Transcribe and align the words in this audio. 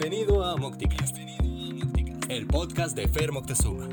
Bienvenido 0.00 0.44
a 0.44 0.56
Mocticast, 0.56 1.16
el 2.28 2.46
podcast 2.46 2.94
de 2.96 3.08
Fer 3.08 3.32
Moctezuma. 3.32 3.88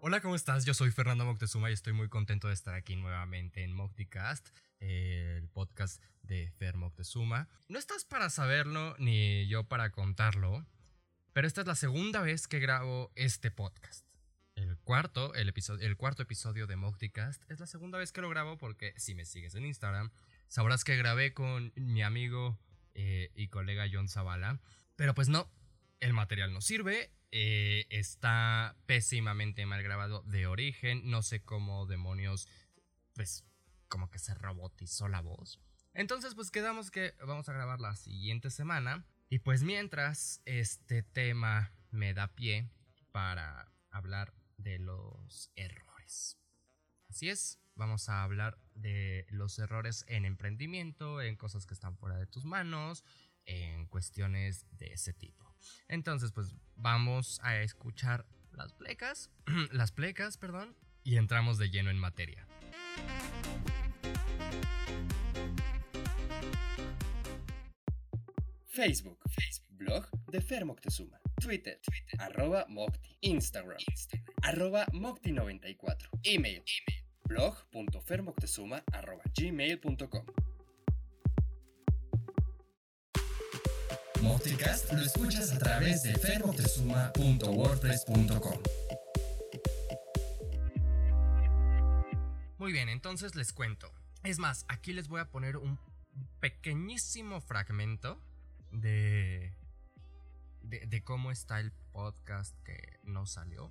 Hola, 0.00 0.20
¿cómo 0.20 0.34
estás? 0.34 0.64
Yo 0.64 0.74
soy 0.74 0.90
Fernando 0.90 1.24
Moctezuma 1.24 1.70
y 1.70 1.74
estoy 1.74 1.92
muy 1.92 2.08
contento 2.08 2.48
de 2.48 2.54
estar 2.54 2.74
aquí 2.74 2.96
nuevamente 2.96 3.62
en 3.62 3.72
Mocticast, 3.72 4.48
el 4.80 5.48
podcast 5.50 6.02
de 6.22 6.50
Fer 6.58 6.76
Moctezuma. 6.76 7.48
No 7.68 7.78
estás 7.78 8.04
para 8.04 8.30
saberlo 8.30 8.96
ni 8.98 9.46
yo 9.46 9.62
para 9.62 9.92
contarlo, 9.92 10.66
pero 11.32 11.46
esta 11.46 11.60
es 11.60 11.68
la 11.68 11.76
segunda 11.76 12.20
vez 12.20 12.48
que 12.48 12.58
grabo 12.58 13.12
este 13.14 13.52
podcast. 13.52 14.05
Cuarto, 14.86 15.34
el, 15.34 15.48
episodio, 15.48 15.84
el 15.84 15.96
cuarto 15.96 16.22
episodio 16.22 16.68
de 16.68 16.76
Mocticast 16.76 17.42
es 17.50 17.58
la 17.58 17.66
segunda 17.66 17.98
vez 17.98 18.12
que 18.12 18.20
lo 18.20 18.28
grabo 18.30 18.56
porque 18.56 18.94
si 18.96 19.16
me 19.16 19.24
sigues 19.24 19.56
en 19.56 19.66
Instagram, 19.66 20.12
sabrás 20.46 20.84
que 20.84 20.96
grabé 20.96 21.34
con 21.34 21.72
mi 21.74 22.04
amigo 22.04 22.56
eh, 22.94 23.32
y 23.34 23.48
colega 23.48 23.88
John 23.92 24.08
Zavala. 24.08 24.60
Pero 24.94 25.12
pues 25.12 25.28
no, 25.28 25.50
el 25.98 26.12
material 26.12 26.52
no 26.52 26.60
sirve, 26.60 27.10
eh, 27.32 27.88
está 27.90 28.76
pésimamente 28.86 29.66
mal 29.66 29.82
grabado 29.82 30.22
de 30.22 30.46
origen. 30.46 31.10
No 31.10 31.22
sé 31.22 31.42
cómo 31.42 31.86
demonios, 31.86 32.46
pues, 33.12 33.44
como 33.88 34.08
que 34.08 34.20
se 34.20 34.34
robotizó 34.34 35.08
la 35.08 35.20
voz. 35.20 35.58
Entonces, 35.94 36.36
pues 36.36 36.52
quedamos 36.52 36.92
que 36.92 37.12
vamos 37.26 37.48
a 37.48 37.54
grabar 37.54 37.80
la 37.80 37.96
siguiente 37.96 38.50
semana. 38.50 39.04
Y 39.30 39.40
pues 39.40 39.64
mientras 39.64 40.42
este 40.44 41.02
tema 41.02 41.72
me 41.90 42.14
da 42.14 42.28
pie 42.36 42.70
para 43.10 43.72
hablar 43.90 44.32
de 44.56 44.78
los 44.78 45.50
errores. 45.56 46.38
Así 47.08 47.28
es, 47.28 47.60
vamos 47.74 48.08
a 48.08 48.22
hablar 48.22 48.58
de 48.74 49.26
los 49.30 49.58
errores 49.58 50.04
en 50.08 50.24
emprendimiento, 50.24 51.22
en 51.22 51.36
cosas 51.36 51.66
que 51.66 51.74
están 51.74 51.96
fuera 51.96 52.16
de 52.18 52.26
tus 52.26 52.44
manos, 52.44 53.04
en 53.44 53.86
cuestiones 53.86 54.66
de 54.72 54.92
ese 54.92 55.12
tipo. 55.12 55.54
Entonces, 55.88 56.32
pues 56.32 56.54
vamos 56.74 57.40
a 57.42 57.60
escuchar 57.62 58.26
las 58.52 58.72
plecas, 58.72 59.30
las 59.72 59.92
plecas, 59.92 60.36
perdón, 60.36 60.76
y 61.04 61.16
entramos 61.16 61.58
de 61.58 61.70
lleno 61.70 61.90
en 61.90 61.98
materia. 61.98 62.46
Facebook, 68.66 69.18
Facebook, 69.30 69.66
blog 69.70 70.10
de 70.30 70.40
Fer 70.40 70.64
Moctezuma, 70.66 71.18
Twitter, 71.40 71.80
Twitter, 71.80 72.20
arroba 72.20 72.66
Mocti, 72.68 73.16
Instagram, 73.22 73.78
Instagram, 73.88 74.25
arroba 74.46 74.86
Mocti94, 74.92 76.08
email, 76.22 76.62
email, 76.62 77.04
blog.fermoctezuma 77.24 78.84
arroba 78.92 79.24
gmail.com. 79.34 80.24
Mocticast 84.22 84.92
lo 84.92 85.02
escuchas 85.02 85.52
a 85.52 85.58
través 85.58 86.04
de 86.04 86.14
fermoctezuma.wordpress.com. 86.14 88.62
Muy 92.58 92.72
bien, 92.72 92.88
entonces 92.88 93.34
les 93.34 93.52
cuento. 93.52 93.92
Es 94.22 94.38
más, 94.38 94.64
aquí 94.68 94.92
les 94.92 95.08
voy 95.08 95.18
a 95.20 95.28
poner 95.28 95.56
un 95.56 95.80
pequeñísimo 96.40 97.40
fragmento 97.40 98.22
de, 98.70 99.52
de, 100.62 101.02
cómo 101.02 101.32
está 101.32 101.58
el 101.60 101.72
podcast 101.92 102.56
que 102.64 102.98
no 103.02 103.26
salió. 103.26 103.70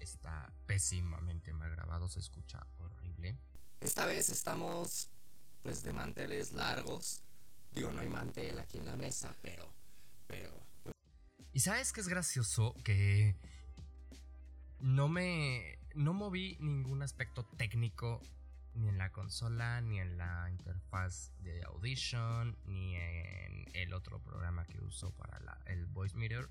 Está 0.00 0.52
pésimamente 0.66 1.52
mal 1.52 1.70
grabado, 1.70 2.08
se 2.08 2.20
escucha 2.20 2.66
horrible. 2.78 3.38
Esta 3.80 4.06
vez 4.06 4.30
estamos 4.30 5.10
pues 5.62 5.82
de 5.82 5.92
manteles 5.92 6.52
largos 6.52 7.24
Digo, 7.74 7.90
no 7.90 8.00
hay 8.00 8.08
mantel 8.08 8.58
aquí 8.60 8.78
en 8.78 8.86
la 8.86 8.96
mesa, 8.96 9.34
pero. 9.42 9.68
Pero. 10.28 10.50
Y 11.52 11.60
sabes 11.60 11.92
que 11.92 12.00
es 12.00 12.08
gracioso 12.08 12.74
que. 12.84 13.36
No 14.78 15.08
me. 15.08 15.78
No 15.94 16.12
moví 16.12 16.56
ningún 16.60 17.02
aspecto 17.02 17.44
técnico. 17.56 18.20
Ni 18.74 18.88
en 18.88 18.98
la 18.98 19.12
consola, 19.12 19.80
ni 19.80 20.00
en 20.00 20.18
la 20.18 20.50
interfaz 20.50 21.30
de 21.42 21.62
Audition, 21.64 22.56
ni 22.64 22.96
en 22.96 23.66
el 23.72 23.92
otro 23.92 24.20
programa 24.20 24.66
que 24.66 24.80
uso 24.80 25.12
para 25.12 25.38
la, 25.38 25.60
el 25.66 25.86
Voice 25.86 26.16
Mirror. 26.16 26.50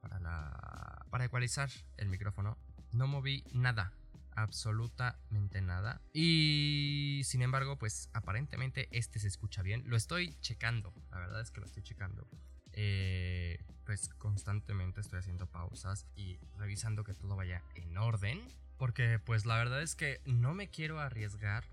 Para 0.00 0.20
la. 0.20 1.06
Para 1.10 1.26
ecualizar 1.26 1.70
el 1.98 2.08
micrófono. 2.08 2.56
No 2.92 3.06
moví 3.06 3.44
nada 3.52 3.92
absolutamente 4.34 5.60
nada. 5.60 6.00
Y 6.12 7.22
sin 7.24 7.42
embargo, 7.42 7.76
pues 7.78 8.08
aparentemente 8.12 8.88
este 8.90 9.18
se 9.18 9.28
escucha 9.28 9.62
bien. 9.62 9.84
Lo 9.86 9.96
estoy 9.96 10.36
checando, 10.40 10.92
la 11.10 11.18
verdad 11.18 11.40
es 11.40 11.50
que 11.50 11.60
lo 11.60 11.66
estoy 11.66 11.82
checando. 11.82 12.26
Eh, 12.72 13.62
pues 13.84 14.08
constantemente 14.14 15.00
estoy 15.00 15.18
haciendo 15.18 15.46
pausas 15.46 16.06
y 16.16 16.38
revisando 16.56 17.04
que 17.04 17.14
todo 17.14 17.36
vaya 17.36 17.62
en 17.74 17.96
orden. 17.96 18.40
Porque 18.78 19.18
pues 19.18 19.46
la 19.46 19.56
verdad 19.56 19.82
es 19.82 19.94
que 19.94 20.20
no 20.24 20.54
me 20.54 20.68
quiero 20.68 20.98
arriesgar 20.98 21.64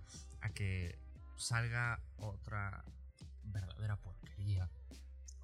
a 0.42 0.50
que 0.50 0.98
salga 1.38 2.02
otra 2.18 2.84
verdadera 3.44 3.96
porquería 3.98 4.70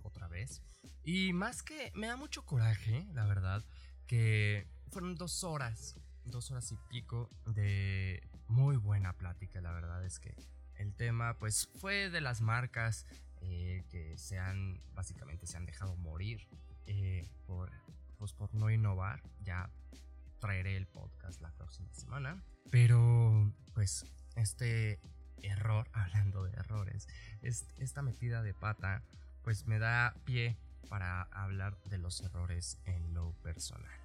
otra 0.03 0.27
vez. 0.27 0.61
Y 1.03 1.33
más 1.33 1.63
que 1.63 1.91
me 1.95 2.07
da 2.07 2.17
mucho 2.17 2.45
coraje, 2.45 3.07
la 3.13 3.25
verdad, 3.25 3.63
que 4.05 4.67
fueron 4.91 5.15
dos 5.15 5.43
horas 5.43 5.95
dos 6.25 6.51
horas 6.51 6.71
y 6.71 6.77
pico 6.89 7.29
de 7.45 8.27
muy 8.47 8.77
buena 8.77 9.13
plática. 9.13 9.61
La 9.61 9.71
verdad 9.71 10.03
es 10.05 10.19
que 10.19 10.35
el 10.75 10.93
tema 10.93 11.37
pues 11.37 11.69
fue 11.79 12.09
de 12.09 12.21
las 12.21 12.41
marcas 12.41 13.05
eh, 13.41 13.83
que 13.89 14.17
se 14.17 14.39
han 14.39 14.81
básicamente 14.93 15.45
se 15.47 15.57
han 15.57 15.65
dejado 15.65 15.95
morir 15.95 16.47
eh, 16.87 17.27
por, 17.45 17.71
pues, 18.17 18.33
por 18.33 18.53
no 18.53 18.69
innovar. 18.69 19.21
Ya 19.43 19.69
traeré 20.39 20.77
el 20.77 20.87
podcast 20.87 21.41
la 21.41 21.51
próxima 21.51 21.93
semana. 21.93 22.43
Pero 22.71 23.53
pues 23.73 24.05
este 24.35 24.99
error, 25.41 25.87
hablando 25.93 26.43
de 26.43 26.51
errores, 26.51 27.07
esta 27.41 28.01
metida 28.01 28.41
de 28.41 28.53
pata 28.53 29.03
pues 29.43 29.67
me 29.67 29.77
da 29.77 30.15
pie 30.25 30.57
para 30.89 31.23
hablar 31.23 31.77
de 31.83 31.99
los 31.99 32.21
errores 32.21 32.79
en 32.85 33.13
lo 33.13 33.31
personal. 33.43 34.04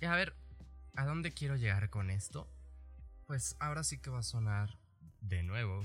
Y 0.00 0.06
a 0.06 0.14
ver, 0.14 0.34
¿A 0.96 1.04
dónde 1.04 1.32
quiero 1.32 1.56
llegar 1.56 1.90
con 1.90 2.08
esto? 2.10 2.48
Pues 3.26 3.56
ahora 3.58 3.82
sí 3.82 3.98
que 3.98 4.10
va 4.10 4.20
a 4.20 4.22
sonar 4.22 4.78
de 5.20 5.42
nuevo 5.42 5.84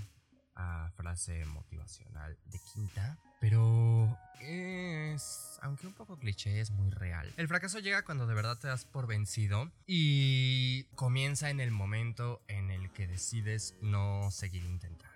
a 0.54 0.92
frase 0.96 1.46
motivacional 1.46 2.38
de 2.46 2.60
quinta, 2.60 3.18
pero 3.40 4.16
es, 4.40 5.58
aunque 5.64 5.88
un 5.88 5.94
poco 5.94 6.20
cliché, 6.20 6.60
es 6.60 6.70
muy 6.70 6.92
real. 6.92 7.34
El 7.38 7.48
fracaso 7.48 7.80
llega 7.80 8.04
cuando 8.04 8.28
de 8.28 8.36
verdad 8.36 8.60
te 8.60 8.68
das 8.68 8.86
por 8.86 9.08
vencido 9.08 9.72
y 9.88 10.84
comienza 10.96 11.50
en 11.50 11.60
el 11.60 11.72
momento 11.72 12.44
en 12.48 12.70
el 12.70 12.92
que 12.92 13.08
decides 13.08 13.76
no 13.82 14.30
seguir 14.30 14.64
intentando. 14.64 15.16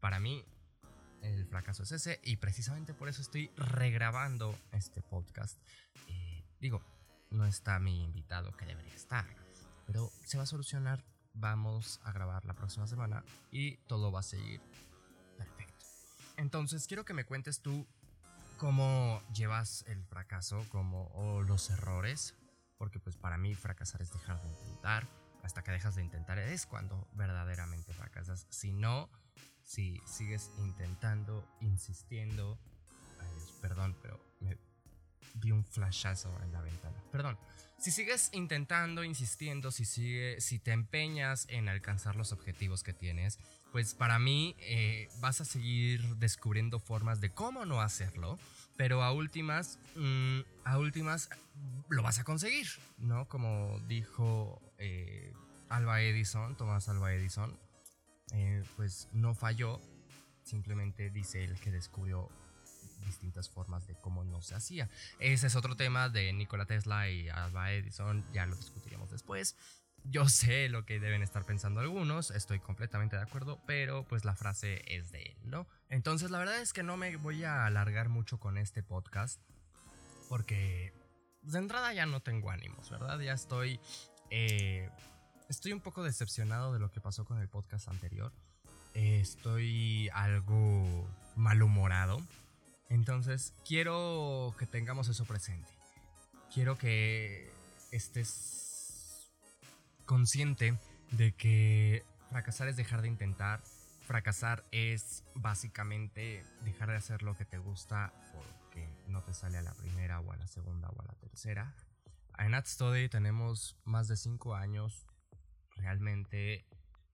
Para 0.00 0.18
mí, 0.18 0.44
el 1.22 1.46
fracaso 1.46 1.84
es 1.84 1.92
ese 1.92 2.20
y 2.24 2.36
precisamente 2.36 2.94
por 2.94 3.08
eso 3.08 3.22
estoy 3.22 3.50
regrabando 3.56 4.58
este 4.72 5.02
podcast. 5.02 5.56
Eh, 6.08 6.42
digo, 6.58 6.82
no 7.34 7.46
está 7.46 7.78
mi 7.78 8.02
invitado 8.02 8.56
que 8.56 8.66
debería 8.66 8.94
estar. 8.94 9.26
Pero 9.86 10.10
se 10.24 10.36
va 10.36 10.44
a 10.44 10.46
solucionar. 10.46 11.04
Vamos 11.34 12.00
a 12.04 12.12
grabar 12.12 12.44
la 12.44 12.54
próxima 12.54 12.86
semana 12.86 13.24
y 13.50 13.76
todo 13.88 14.12
va 14.12 14.20
a 14.20 14.22
seguir 14.22 14.60
perfecto. 15.36 15.84
Entonces 16.36 16.86
quiero 16.86 17.04
que 17.04 17.12
me 17.12 17.24
cuentes 17.24 17.60
tú 17.60 17.86
cómo 18.56 19.20
llevas 19.32 19.84
el 19.88 20.04
fracaso 20.04 20.64
como, 20.68 21.08
o 21.08 21.42
los 21.42 21.70
errores. 21.70 22.34
Porque 22.78 22.98
pues 23.00 23.16
para 23.16 23.36
mí 23.36 23.54
fracasar 23.54 24.02
es 24.02 24.12
dejar 24.12 24.40
de 24.42 24.48
intentar. 24.48 25.08
Hasta 25.42 25.62
que 25.62 25.72
dejas 25.72 25.96
de 25.96 26.02
intentar 26.02 26.38
es 26.38 26.66
cuando 26.66 27.06
verdaderamente 27.12 27.92
fracasas. 27.92 28.46
Si 28.50 28.72
no, 28.72 29.10
si 29.62 30.00
sigues 30.06 30.50
intentando, 30.58 31.46
insistiendo. 31.60 32.58
perdón, 33.60 33.96
pero 34.02 34.20
me 34.40 34.56
vi 35.34 35.50
un 35.52 35.64
flashazo 35.64 36.30
en 36.42 36.52
la 36.52 36.60
ventana. 36.60 36.96
Perdón. 37.12 37.38
Si 37.76 37.90
sigues 37.90 38.30
intentando, 38.32 39.04
insistiendo, 39.04 39.70
si, 39.70 39.84
sigue, 39.84 40.40
si 40.40 40.58
te 40.58 40.72
empeñas 40.72 41.46
en 41.50 41.68
alcanzar 41.68 42.16
los 42.16 42.32
objetivos 42.32 42.82
que 42.82 42.94
tienes, 42.94 43.38
pues 43.72 43.94
para 43.94 44.18
mí 44.18 44.56
eh, 44.60 45.08
vas 45.20 45.40
a 45.40 45.44
seguir 45.44 46.00
descubriendo 46.16 46.78
formas 46.78 47.20
de 47.20 47.30
cómo 47.30 47.66
no 47.66 47.80
hacerlo, 47.80 48.38
pero 48.76 49.02
a 49.02 49.12
últimas, 49.12 49.78
mm, 49.96 50.40
a 50.64 50.78
últimas 50.78 51.28
lo 51.88 52.02
vas 52.02 52.18
a 52.18 52.24
conseguir, 52.24 52.68
¿no? 52.98 53.28
Como 53.28 53.80
dijo 53.88 54.62
eh, 54.78 55.32
Alba 55.68 56.00
Edison, 56.00 56.56
Tomás 56.56 56.88
Alba 56.88 57.12
Edison, 57.12 57.58
eh, 58.32 58.62
pues 58.76 59.08
no 59.12 59.34
falló, 59.34 59.80
simplemente 60.42 61.10
dice 61.10 61.44
él 61.44 61.58
que 61.60 61.70
descubrió 61.70 62.30
distintas 63.00 63.48
formas 63.48 63.86
de 63.86 63.94
cómo 63.94 64.24
no 64.24 64.42
se 64.42 64.54
hacía. 64.54 64.88
Ese 65.18 65.46
es 65.46 65.56
otro 65.56 65.76
tema 65.76 66.08
de 66.08 66.32
Nikola 66.32 66.66
Tesla 66.66 67.08
y 67.08 67.28
Alba 67.28 67.72
Edison, 67.72 68.24
ya 68.32 68.46
lo 68.46 68.56
discutiremos 68.56 69.10
después. 69.10 69.56
Yo 70.04 70.28
sé 70.28 70.68
lo 70.68 70.84
que 70.84 71.00
deben 71.00 71.22
estar 71.22 71.46
pensando 71.46 71.80
algunos, 71.80 72.30
estoy 72.30 72.60
completamente 72.60 73.16
de 73.16 73.22
acuerdo, 73.22 73.60
pero 73.66 74.06
pues 74.06 74.24
la 74.26 74.34
frase 74.34 74.82
es 74.86 75.10
de 75.10 75.22
él, 75.22 75.36
¿no? 75.44 75.66
Entonces 75.88 76.30
la 76.30 76.38
verdad 76.38 76.60
es 76.60 76.74
que 76.74 76.82
no 76.82 76.98
me 76.98 77.16
voy 77.16 77.44
a 77.44 77.64
alargar 77.64 78.10
mucho 78.10 78.38
con 78.38 78.58
este 78.58 78.82
podcast, 78.82 79.40
porque 80.28 80.92
de 81.42 81.58
entrada 81.58 81.92
ya 81.94 82.04
no 82.04 82.20
tengo 82.20 82.50
ánimos, 82.50 82.90
¿verdad? 82.90 83.18
Ya 83.20 83.32
estoy... 83.32 83.80
Eh, 84.30 84.90
estoy 85.48 85.72
un 85.72 85.80
poco 85.80 86.02
decepcionado 86.02 86.72
de 86.72 86.78
lo 86.78 86.90
que 86.90 87.00
pasó 87.00 87.24
con 87.24 87.38
el 87.38 87.48
podcast 87.48 87.88
anterior. 87.88 88.32
Estoy 88.94 90.08
algo 90.12 91.08
malhumorado. 91.36 92.20
Entonces, 92.88 93.52
quiero 93.66 94.54
que 94.58 94.66
tengamos 94.66 95.08
eso 95.08 95.24
presente. 95.24 95.68
Quiero 96.52 96.78
que 96.78 97.50
estés 97.90 99.30
consciente 100.06 100.78
de 101.12 101.32
que 101.32 102.04
fracasar 102.30 102.68
es 102.68 102.76
dejar 102.76 103.02
de 103.02 103.08
intentar. 103.08 103.62
Fracasar 104.06 104.64
es 104.70 105.24
básicamente 105.34 106.44
dejar 106.62 106.90
de 106.90 106.96
hacer 106.96 107.22
lo 107.22 107.36
que 107.36 107.44
te 107.44 107.58
gusta 107.58 108.12
porque 108.32 108.88
no 109.08 109.22
te 109.22 109.32
sale 109.32 109.58
a 109.58 109.62
la 109.62 109.72
primera 109.74 110.20
o 110.20 110.32
a 110.32 110.36
la 110.36 110.46
segunda 110.46 110.88
o 110.90 111.00
a 111.00 111.06
la 111.06 111.14
tercera. 111.14 111.74
En 112.38 112.54
AdStudy 112.54 113.08
tenemos 113.08 113.76
más 113.84 114.08
de 114.08 114.16
5 114.16 114.54
años 114.54 115.06
realmente 115.76 116.66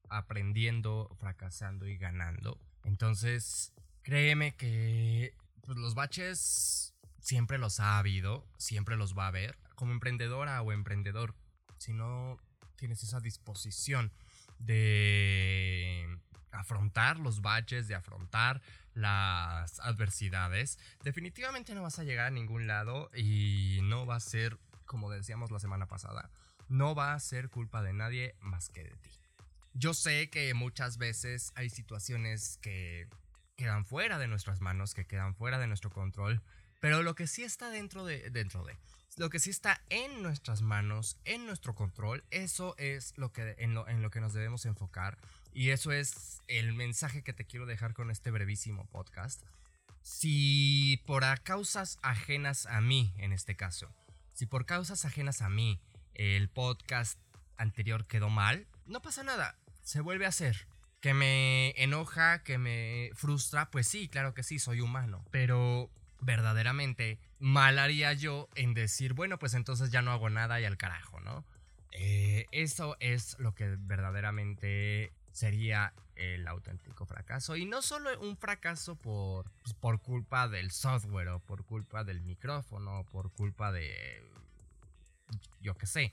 aprendiendo, 0.09 1.15
fracasando 1.19 1.87
y 1.87 1.97
ganando. 1.97 2.59
Entonces, 2.85 3.73
créeme 4.03 4.57
que 4.57 5.35
pues, 5.71 5.79
los 5.79 5.95
baches 5.95 6.97
siempre 7.21 7.57
los 7.57 7.79
ha 7.79 7.97
habido, 7.99 8.45
siempre 8.59 8.97
los 8.97 9.17
va 9.17 9.27
a 9.27 9.29
haber. 9.29 9.57
Como 9.77 9.93
emprendedora 9.93 10.61
o 10.63 10.73
emprendedor, 10.73 11.37
si 11.79 11.93
no 11.93 12.39
tienes 12.75 13.05
esa 13.05 13.21
disposición 13.21 14.13
de 14.59 16.19
afrontar 16.51 17.21
los 17.21 17.41
baches, 17.41 17.87
de 17.87 17.95
afrontar 17.95 18.61
las 18.95 19.79
adversidades, 19.79 20.81
definitivamente 21.05 21.73
no 21.77 21.83
vas 21.83 22.01
a 22.01 22.05
llegar 22.05 22.27
a 22.27 22.31
ningún 22.31 22.67
lado 22.67 23.09
y 23.15 23.79
no 23.85 24.07
va 24.07 24.17
a 24.17 24.21
ser, 24.21 24.59
como 24.87 25.09
decíamos 25.09 25.53
la 25.53 25.61
semana 25.61 25.87
pasada, 25.87 26.33
no 26.69 26.97
va 26.97 27.15
a 27.15 27.21
ser 27.21 27.49
culpa 27.49 27.81
de 27.81 27.93
nadie 27.93 28.35
más 28.41 28.71
que 28.71 28.83
de 28.83 28.97
ti. 28.97 29.11
Yo 29.75 29.95
sé 29.95 30.31
que 30.31 30.53
muchas 30.53 30.99
veces 30.99 31.53
hay 31.55 31.71
situaciones 31.71 32.59
que 32.61 33.07
quedan 33.61 33.85
fuera 33.85 34.19
de 34.19 34.27
nuestras 34.27 34.63
manos, 34.63 34.95
que 34.95 35.05
quedan 35.05 35.35
fuera 35.35 35.59
de 35.59 35.67
nuestro 35.67 35.91
control, 35.91 36.41
pero 36.81 37.03
lo 37.03 37.15
que 37.15 37.27
sí 37.27 37.43
está 37.43 37.69
dentro 37.69 38.07
de, 38.07 38.31
dentro 38.31 38.65
de, 38.65 38.75
lo 39.19 39.29
que 39.29 39.39
sí 39.39 39.51
está 39.51 39.83
en 39.91 40.23
nuestras 40.23 40.63
manos, 40.63 41.19
en 41.27 41.45
nuestro 41.45 41.75
control, 41.75 42.25
eso 42.31 42.75
es 42.79 43.13
lo 43.19 43.33
que, 43.33 43.57
en, 43.59 43.75
lo, 43.75 43.87
en 43.87 44.01
lo 44.01 44.11
que 44.11 44.23
nos 44.23 44.33
debemos 44.33 44.65
enfocar 44.65 45.19
y 45.53 45.71
eso 45.71 45.93
es 45.93 46.41
el 46.49 46.73
mensaje 46.73 47.23
que 47.23 47.35
te 47.35 47.45
quiero 47.45 47.67
dejar 47.67 47.93
con 47.93 48.11
este 48.11 48.31
brevísimo 48.31 48.87
podcast. 48.87 49.43
Si 50.01 51.03
por 51.05 51.23
causas 51.43 51.99
ajenas 52.01 52.65
a 52.65 52.81
mí, 52.81 53.13
en 53.19 53.35
este 53.35 53.57
caso, 53.57 53.95
si 54.33 54.47
por 54.47 54.65
causas 54.65 55.05
ajenas 55.05 55.43
a 55.43 55.51
mí 55.51 55.79
el 56.15 56.49
podcast 56.49 57.21
anterior 57.59 58.07
quedó 58.07 58.31
mal, 58.31 58.67
no 58.87 59.03
pasa 59.03 59.23
nada 59.23 59.61
se 59.83 60.01
vuelve 60.01 60.25
a 60.25 60.29
hacer. 60.29 60.67
Que 61.01 61.15
me 61.15 61.71
enoja, 61.83 62.43
que 62.43 62.59
me 62.59 63.11
frustra, 63.15 63.71
pues 63.71 63.89
sí, 63.89 64.09
claro 64.09 64.35
que 64.35 64.43
sí, 64.43 64.59
soy 64.59 64.81
humano. 64.81 65.25
Pero 65.31 65.91
verdaderamente 66.21 67.19
mal 67.39 67.79
haría 67.79 68.13
yo 68.13 68.49
en 68.55 68.75
decir, 68.75 69.15
bueno, 69.15 69.39
pues 69.39 69.55
entonces 69.55 69.91
ya 69.91 70.03
no 70.03 70.13
hago 70.13 70.29
nada 70.29 70.61
y 70.61 70.65
al 70.65 70.77
carajo, 70.77 71.21
¿no? 71.21 71.45
Eh, 71.93 72.47
eso 72.53 72.97
es 73.01 73.39
lo 73.39 73.55
que 73.55 73.77
verdaderamente 73.79 75.13
sería 75.33 75.93
el 76.17 76.47
auténtico 76.47 77.07
fracaso. 77.07 77.57
Y 77.57 77.65
no 77.65 77.83
solo 77.83 78.11
un 78.21 78.37
fracaso 78.37 78.95
por, 78.95 79.51
pues, 79.63 79.75
por 79.75 80.01
culpa 80.01 80.49
del 80.49 80.71
software 80.71 81.29
o 81.29 81.41
por 81.41 81.65
culpa 81.65 82.05
del 82.05 82.21
micrófono, 82.21 83.01
o 83.01 83.05
por 83.05 83.31
culpa 83.33 83.73
de... 83.73 84.23
yo 85.61 85.75
qué 85.75 85.87
sé, 85.87 86.13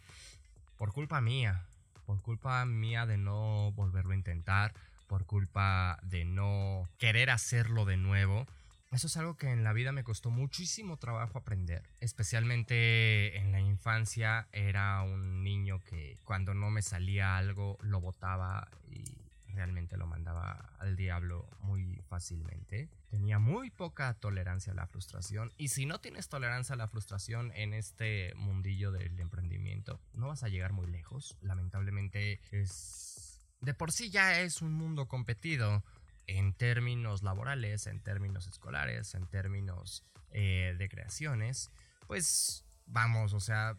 por 0.77 0.93
culpa 0.93 1.19
mía 1.21 1.65
por 2.07 2.21
culpa 2.21 2.65
mía 2.65 3.05
de 3.05 3.17
no 3.17 3.73
volverlo 3.73 4.13
a 4.13 4.15
intentar, 4.15 4.73
por 5.07 5.25
culpa 5.25 5.99
de 6.03 6.23
no 6.23 6.89
querer 6.97 7.29
hacerlo 7.29 7.83
de 7.83 7.97
nuevo. 7.97 8.47
Eso 8.93 9.07
es 9.07 9.17
algo 9.17 9.35
que 9.35 9.51
en 9.51 9.65
la 9.65 9.73
vida 9.73 9.91
me 9.91 10.05
costó 10.05 10.31
muchísimo 10.31 10.95
trabajo 10.95 11.37
aprender. 11.37 11.83
Especialmente 11.99 13.37
en 13.37 13.51
la 13.51 13.59
infancia 13.59 14.47
era 14.53 15.01
un 15.01 15.43
niño 15.43 15.81
que 15.83 16.17
cuando 16.23 16.53
no 16.53 16.71
me 16.71 16.81
salía 16.81 17.35
algo 17.35 17.77
lo 17.81 17.99
botaba 17.99 18.69
y 18.89 19.26
realmente 19.57 19.97
lo 19.97 20.05
mandaba 20.07 20.71
al 20.79 20.95
diablo 20.95 21.49
muy 21.59 22.01
fácilmente. 22.07 22.89
Tenía 23.09 23.39
muy 23.39 23.71
poca 23.71 24.13
tolerancia 24.13 24.71
a 24.71 24.75
la 24.75 24.87
frustración 24.87 25.51
y 25.57 25.69
si 25.69 25.85
no 25.85 25.99
tienes 25.99 26.29
tolerancia 26.29 26.75
a 26.75 26.77
la 26.77 26.87
frustración 26.87 27.51
en 27.55 27.73
este 27.73 28.33
mundillo 28.35 28.91
del 28.91 29.19
emprendimiento, 29.19 29.99
no 30.13 30.27
vas 30.27 30.43
a 30.43 30.47
llegar 30.47 30.71
muy 30.71 30.87
lejos. 30.87 31.37
Lamentablemente 31.41 32.39
es... 32.51 33.41
De 33.59 33.73
por 33.73 33.91
sí 33.91 34.11
ya 34.11 34.39
es 34.39 34.61
un 34.61 34.73
mundo 34.73 35.07
competido 35.07 35.83
en 36.27 36.53
términos 36.53 37.23
laborales, 37.23 37.87
en 37.87 37.99
términos 37.99 38.45
escolares, 38.45 39.15
en 39.15 39.25
términos 39.25 40.03
eh, 40.29 40.75
de 40.77 40.87
creaciones. 40.87 41.71
Pues 42.05 42.63
vamos, 42.85 43.33
o 43.33 43.39
sea, 43.39 43.75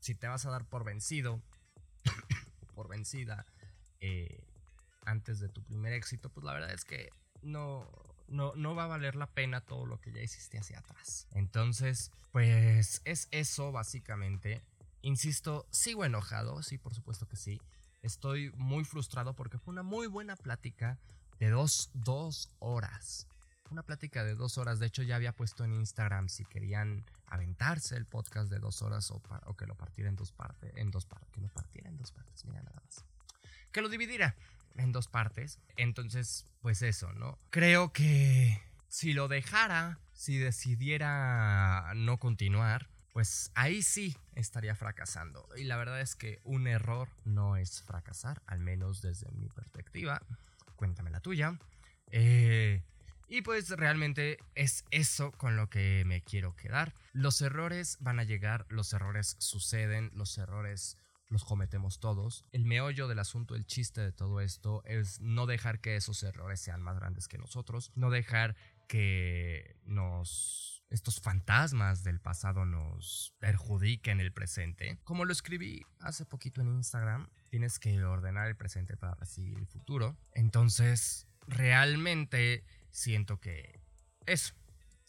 si 0.00 0.14
te 0.14 0.28
vas 0.28 0.46
a 0.46 0.50
dar 0.50 0.64
por 0.64 0.84
vencido, 0.84 1.42
por 2.74 2.88
vencida, 2.88 3.44
eh, 4.00 4.42
antes 5.04 5.40
de 5.40 5.48
tu 5.48 5.62
primer 5.62 5.92
éxito, 5.92 6.30
pues 6.30 6.44
la 6.44 6.52
verdad 6.52 6.72
es 6.72 6.84
que 6.84 7.10
no, 7.42 7.88
no, 8.28 8.52
no 8.56 8.74
va 8.74 8.84
a 8.84 8.88
valer 8.88 9.16
la 9.16 9.26
pena 9.26 9.60
todo 9.60 9.86
lo 9.86 10.00
que 10.00 10.12
ya 10.12 10.22
hiciste 10.22 10.58
hacia 10.58 10.78
atrás. 10.78 11.28
Entonces, 11.32 12.10
pues 12.30 13.02
es 13.04 13.28
eso 13.30 13.72
básicamente. 13.72 14.62
Insisto, 15.02 15.66
sigo 15.70 16.04
enojado, 16.04 16.62
sí, 16.62 16.78
por 16.78 16.94
supuesto 16.94 17.26
que 17.26 17.36
sí. 17.36 17.60
Estoy 18.02 18.50
muy 18.56 18.84
frustrado 18.84 19.34
porque 19.34 19.58
fue 19.58 19.72
una 19.72 19.82
muy 19.82 20.06
buena 20.06 20.36
plática 20.36 20.98
de 21.38 21.50
dos, 21.50 21.90
dos 21.94 22.50
horas. 22.58 23.26
Una 23.70 23.82
plática 23.82 24.24
de 24.24 24.34
dos 24.34 24.58
horas. 24.58 24.78
De 24.78 24.86
hecho, 24.86 25.02
ya 25.02 25.16
había 25.16 25.32
puesto 25.32 25.64
en 25.64 25.72
Instagram 25.72 26.28
si 26.28 26.44
querían 26.44 27.04
aventarse 27.26 27.96
el 27.96 28.06
podcast 28.06 28.50
de 28.50 28.58
dos 28.58 28.82
horas 28.82 29.10
o, 29.10 29.22
o 29.46 29.56
que 29.56 29.66
lo 29.66 29.74
partiera 29.76 30.10
en 30.10 30.16
dos 30.16 30.32
partes. 30.32 30.72
En 30.76 30.90
dos 30.90 31.06
partes. 31.06 31.30
Que 31.32 31.40
lo 31.40 31.48
partiera 31.48 31.88
en 31.88 31.96
dos 31.96 32.12
partes. 32.12 32.44
Mira 32.44 32.62
nada 32.62 32.80
más. 32.84 33.04
Que 33.70 33.80
lo 33.80 33.88
dividiera 33.88 34.36
en 34.76 34.92
dos 34.92 35.08
partes. 35.08 35.58
Entonces, 35.76 36.46
pues 36.60 36.82
eso, 36.82 37.12
¿no? 37.12 37.38
Creo 37.50 37.92
que 37.92 38.60
si 38.88 39.12
lo 39.12 39.28
dejara, 39.28 39.98
si 40.12 40.38
decidiera 40.38 41.92
no 41.94 42.18
continuar, 42.18 42.88
pues 43.12 43.50
ahí 43.54 43.82
sí 43.82 44.16
estaría 44.34 44.74
fracasando. 44.74 45.46
Y 45.56 45.64
la 45.64 45.76
verdad 45.76 46.00
es 46.00 46.14
que 46.14 46.40
un 46.44 46.66
error 46.66 47.08
no 47.24 47.56
es 47.56 47.82
fracasar, 47.82 48.42
al 48.46 48.60
menos 48.60 49.02
desde 49.02 49.30
mi 49.32 49.48
perspectiva. 49.48 50.22
Cuéntame 50.76 51.10
la 51.10 51.20
tuya. 51.20 51.58
Eh, 52.10 52.82
y 53.28 53.42
pues 53.42 53.70
realmente 53.70 54.38
es 54.54 54.84
eso 54.90 55.32
con 55.32 55.56
lo 55.56 55.70
que 55.70 56.04
me 56.06 56.20
quiero 56.22 56.54
quedar. 56.54 56.92
Los 57.12 57.40
errores 57.40 57.96
van 58.00 58.18
a 58.20 58.24
llegar, 58.24 58.66
los 58.68 58.92
errores 58.92 59.36
suceden, 59.38 60.10
los 60.14 60.36
errores 60.36 60.98
los 61.32 61.44
cometemos 61.44 61.98
todos. 61.98 62.44
El 62.52 62.64
meollo 62.64 63.08
del 63.08 63.18
asunto, 63.18 63.54
el 63.54 63.66
chiste 63.66 64.00
de 64.00 64.12
todo 64.12 64.40
esto 64.40 64.82
es 64.84 65.20
no 65.20 65.46
dejar 65.46 65.80
que 65.80 65.96
esos 65.96 66.22
errores 66.22 66.60
sean 66.60 66.82
más 66.82 66.96
grandes 66.96 67.26
que 67.26 67.38
nosotros, 67.38 67.90
no 67.94 68.10
dejar 68.10 68.54
que 68.86 69.76
nos 69.84 70.84
estos 70.90 71.20
fantasmas 71.20 72.04
del 72.04 72.20
pasado 72.20 72.66
nos 72.66 73.34
perjudiquen 73.38 74.20
el 74.20 74.30
presente. 74.30 74.98
Como 75.04 75.24
lo 75.24 75.32
escribí 75.32 75.86
hace 76.00 76.26
poquito 76.26 76.60
en 76.60 76.68
Instagram, 76.68 77.30
tienes 77.48 77.78
que 77.78 78.04
ordenar 78.04 78.48
el 78.48 78.56
presente 78.56 78.98
para 78.98 79.14
recibir 79.14 79.56
el 79.56 79.66
futuro. 79.66 80.18
Entonces, 80.34 81.26
realmente 81.46 82.64
siento 82.90 83.40
que 83.40 83.80
eso 84.26 84.52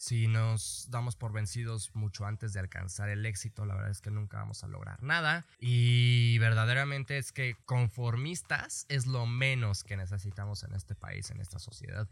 si 0.04 0.28
nos 0.28 0.88
damos 0.90 1.16
por 1.16 1.32
vencidos 1.32 1.90
mucho 1.94 2.26
antes 2.26 2.52
de 2.52 2.60
alcanzar 2.60 3.08
el 3.08 3.24
éxito, 3.24 3.64
la 3.64 3.74
verdad 3.74 3.90
es 3.90 4.02
que 4.02 4.10
nunca 4.10 4.36
vamos 4.36 4.62
a 4.62 4.68
lograr 4.68 5.02
nada. 5.02 5.46
Y 5.60 6.36
verdaderamente 6.40 7.16
es 7.16 7.32
que 7.32 7.56
conformistas 7.64 8.84
es 8.90 9.06
lo 9.06 9.24
menos 9.24 9.82
que 9.82 9.96
necesitamos 9.96 10.62
en 10.62 10.74
este 10.74 10.94
país, 10.94 11.30
en 11.30 11.40
esta 11.40 11.58
sociedad, 11.58 12.06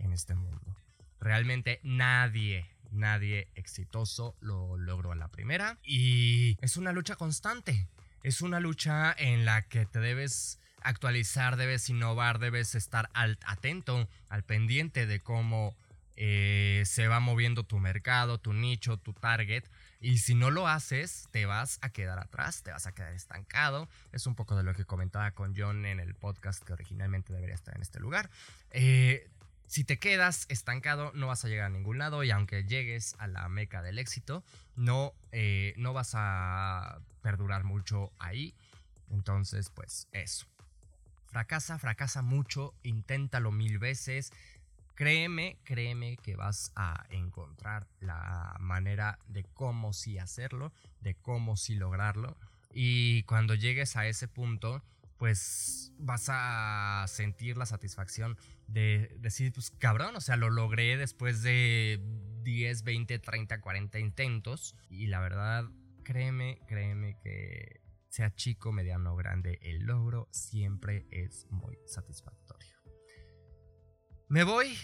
en 0.00 0.12
este 0.12 0.34
mundo. 0.34 0.76
Realmente 1.20 1.78
nadie, 1.84 2.68
nadie 2.90 3.46
exitoso 3.54 4.34
lo 4.40 4.76
logró 4.76 5.12
a 5.12 5.16
la 5.16 5.28
primera. 5.28 5.78
Y 5.84 6.58
es 6.62 6.76
una 6.76 6.90
lucha 6.90 7.14
constante. 7.14 7.86
Es 8.24 8.42
una 8.42 8.58
lucha 8.58 9.14
en 9.16 9.44
la 9.44 9.62
que 9.62 9.86
te 9.86 10.00
debes 10.00 10.58
actualizar, 10.82 11.56
debes 11.56 11.88
innovar, 11.90 12.40
debes 12.40 12.74
estar 12.74 13.08
atento, 13.14 14.08
al 14.28 14.42
pendiente 14.42 15.06
de 15.06 15.20
cómo 15.20 15.76
eh, 16.16 16.82
se 16.86 17.08
va 17.08 17.20
moviendo 17.20 17.64
tu 17.64 17.78
mercado, 17.78 18.38
tu 18.38 18.52
nicho, 18.52 18.96
tu 18.96 19.12
target. 19.12 19.64
Y 20.00 20.18
si 20.18 20.34
no 20.34 20.50
lo 20.50 20.68
haces, 20.68 21.28
te 21.30 21.46
vas 21.46 21.78
a 21.82 21.90
quedar 21.90 22.18
atrás, 22.18 22.62
te 22.62 22.70
vas 22.70 22.86
a 22.86 22.92
quedar 22.92 23.12
estancado. 23.12 23.88
Es 24.12 24.26
un 24.26 24.34
poco 24.34 24.56
de 24.56 24.62
lo 24.62 24.74
que 24.74 24.84
comentaba 24.84 25.30
con 25.32 25.54
John 25.56 25.86
en 25.86 26.00
el 26.00 26.14
podcast 26.14 26.62
que 26.62 26.72
originalmente 26.72 27.32
debería 27.32 27.54
estar 27.54 27.74
en 27.74 27.82
este 27.82 28.00
lugar. 28.00 28.30
Eh, 28.70 29.28
si 29.66 29.84
te 29.84 29.98
quedas 29.98 30.46
estancado, 30.48 31.12
no 31.14 31.26
vas 31.26 31.44
a 31.44 31.48
llegar 31.48 31.66
a 31.66 31.70
ningún 31.70 31.98
lado 31.98 32.22
y 32.22 32.30
aunque 32.30 32.64
llegues 32.64 33.16
a 33.18 33.26
la 33.26 33.48
meca 33.48 33.82
del 33.82 33.98
éxito, 33.98 34.44
no, 34.76 35.12
eh, 35.32 35.74
no 35.76 35.92
vas 35.92 36.12
a 36.14 36.98
perdurar 37.22 37.64
mucho 37.64 38.12
ahí. 38.18 38.54
Entonces, 39.10 39.70
pues 39.70 40.08
eso. 40.12 40.46
Fracasa, 41.26 41.78
fracasa 41.78 42.22
mucho, 42.22 42.74
inténtalo 42.82 43.50
mil 43.50 43.78
veces. 43.78 44.32
Créeme, 44.96 45.58
créeme 45.62 46.16
que 46.16 46.36
vas 46.36 46.72
a 46.74 47.04
encontrar 47.10 47.86
la 48.00 48.56
manera 48.60 49.18
de 49.28 49.44
cómo 49.44 49.92
sí 49.92 50.18
hacerlo, 50.18 50.72
de 51.02 51.14
cómo 51.14 51.58
sí 51.58 51.74
lograrlo. 51.74 52.38
Y 52.72 53.22
cuando 53.24 53.54
llegues 53.54 53.96
a 53.96 54.06
ese 54.06 54.26
punto, 54.26 54.82
pues 55.18 55.92
vas 55.98 56.28
a 56.30 57.04
sentir 57.08 57.58
la 57.58 57.66
satisfacción 57.66 58.38
de 58.68 59.14
decir, 59.18 59.52
pues 59.52 59.70
cabrón, 59.70 60.16
o 60.16 60.20
sea, 60.22 60.36
lo 60.36 60.48
logré 60.48 60.96
después 60.96 61.42
de 61.42 62.00
10, 62.42 62.82
20, 62.82 63.18
30, 63.18 63.60
40 63.60 63.98
intentos. 63.98 64.74
Y 64.88 65.08
la 65.08 65.20
verdad, 65.20 65.64
créeme, 66.04 66.58
créeme 66.66 67.18
que 67.22 67.82
sea 68.08 68.34
chico, 68.34 68.72
mediano 68.72 69.12
o 69.12 69.16
grande, 69.16 69.58
el 69.60 69.80
logro 69.80 70.26
siempre 70.30 71.06
es 71.10 71.46
muy 71.50 71.76
satisfactorio. 71.84 72.45
Me 74.28 74.42
voy. 74.42 74.76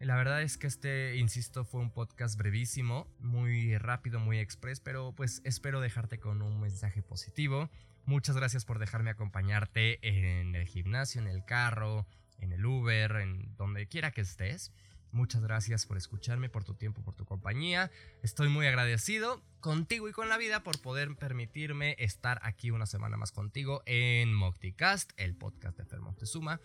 La 0.00 0.16
verdad 0.16 0.42
es 0.42 0.58
que 0.58 0.66
este, 0.66 1.16
insisto, 1.16 1.64
fue 1.64 1.80
un 1.80 1.92
podcast 1.92 2.36
brevísimo, 2.36 3.06
muy 3.20 3.78
rápido, 3.78 4.18
muy 4.18 4.40
express, 4.40 4.80
pero 4.80 5.12
pues 5.14 5.40
espero 5.44 5.80
dejarte 5.80 6.18
con 6.18 6.42
un 6.42 6.60
mensaje 6.60 7.00
positivo. 7.00 7.70
Muchas 8.06 8.36
gracias 8.36 8.64
por 8.64 8.80
dejarme 8.80 9.10
acompañarte 9.10 10.00
en 10.02 10.56
el 10.56 10.66
gimnasio, 10.66 11.20
en 11.20 11.28
el 11.28 11.44
carro, 11.44 12.08
en 12.40 12.52
el 12.52 12.66
Uber, 12.66 13.12
en 13.16 13.54
donde 13.56 13.86
quiera 13.86 14.10
que 14.10 14.22
estés. 14.22 14.72
Muchas 15.12 15.42
gracias 15.42 15.86
por 15.86 15.96
escucharme, 15.96 16.48
por 16.48 16.64
tu 16.64 16.74
tiempo, 16.74 17.04
por 17.04 17.14
tu 17.14 17.24
compañía. 17.24 17.92
Estoy 18.24 18.48
muy 18.48 18.66
agradecido 18.66 19.44
contigo 19.60 20.08
y 20.08 20.12
con 20.12 20.28
la 20.28 20.38
vida 20.38 20.64
por 20.64 20.80
poder 20.80 21.14
permitirme 21.14 21.94
estar 22.00 22.40
aquí 22.42 22.72
una 22.72 22.86
semana 22.86 23.16
más 23.16 23.30
contigo 23.30 23.84
en 23.86 24.34
Mocticast, 24.34 25.12
el 25.18 25.36
podcast 25.36 25.78
de 25.78 25.84
Fer 25.84 26.00
Moctezuma. 26.00 26.60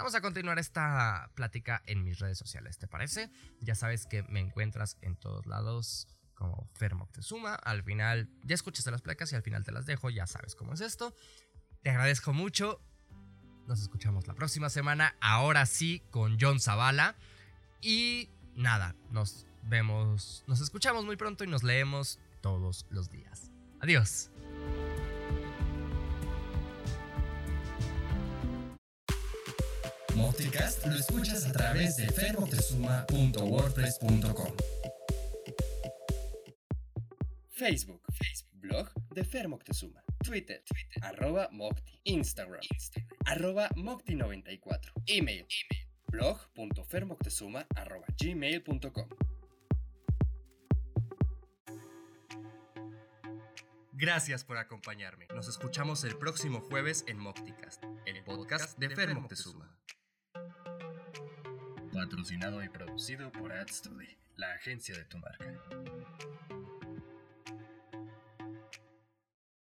Vamos 0.00 0.14
a 0.14 0.22
continuar 0.22 0.58
esta 0.58 1.30
plática 1.34 1.82
en 1.84 2.02
mis 2.02 2.20
redes 2.20 2.38
sociales, 2.38 2.78
¿te 2.78 2.88
parece? 2.88 3.30
Ya 3.60 3.74
sabes 3.74 4.06
que 4.06 4.22
me 4.22 4.40
encuentras 4.40 4.96
en 5.02 5.14
todos 5.14 5.44
lados 5.44 6.08
como 6.32 6.66
Fer 6.72 6.94
Moctezuma. 6.94 7.54
Al 7.54 7.82
final, 7.82 8.30
ya 8.42 8.54
escuchaste 8.54 8.90
las 8.90 9.02
placas 9.02 9.30
y 9.30 9.36
al 9.36 9.42
final 9.42 9.62
te 9.62 9.72
las 9.72 9.84
dejo, 9.84 10.08
ya 10.08 10.26
sabes 10.26 10.54
cómo 10.54 10.72
es 10.72 10.80
esto. 10.80 11.14
Te 11.82 11.90
agradezco 11.90 12.32
mucho. 12.32 12.80
Nos 13.66 13.82
escuchamos 13.82 14.26
la 14.26 14.32
próxima 14.32 14.70
semana, 14.70 15.16
ahora 15.20 15.66
sí, 15.66 16.02
con 16.10 16.38
John 16.40 16.60
Zavala. 16.60 17.14
Y 17.82 18.30
nada, 18.54 18.94
nos 19.10 19.44
vemos, 19.64 20.44
nos 20.46 20.62
escuchamos 20.62 21.04
muy 21.04 21.16
pronto 21.16 21.44
y 21.44 21.46
nos 21.46 21.62
leemos 21.62 22.18
todos 22.40 22.86
los 22.88 23.10
días. 23.10 23.50
Adiós. 23.80 24.30
Lo 30.86 30.96
escuchas 30.96 31.46
a 31.46 31.52
través 31.52 31.96
de 31.96 32.08
fermoctezuma.wordpress.com 32.08 34.56
Facebook, 37.60 38.02
Facebook, 38.12 38.50
blog 38.54 38.90
de 39.14 39.22
Fer 39.22 39.48
Moctezuma. 39.48 40.02
Twitter, 40.24 40.62
arroba 41.02 41.48
Mocti. 41.52 42.00
Instagram, 42.04 42.60
Instagram, 42.72 43.08
arroba 43.26 43.68
Mocti94. 43.70 44.92
Email, 45.06 45.46
email, 45.46 45.88
blog.fermoctezuma 46.08 47.66
arroba 47.76 48.06
gmail.com. 48.18 49.08
Gracias 53.92 54.44
por 54.44 54.56
acompañarme. 54.56 55.26
Nos 55.34 55.48
escuchamos 55.48 56.04
el 56.04 56.16
próximo 56.16 56.62
jueves 56.62 57.04
en 57.06 57.18
Mocticast, 57.18 57.84
el 58.06 58.24
podcast 58.24 58.78
de 58.78 58.88
Fer 58.88 59.14
Moctezuma. 59.14 59.69
Patrocinado 62.00 62.64
y 62.64 62.68
producido 62.70 63.30
por 63.30 63.52
AdStudy, 63.52 64.16
la 64.36 64.54
agencia 64.54 64.96
de 64.96 65.04
tu 65.04 65.18
marca. 65.18 65.52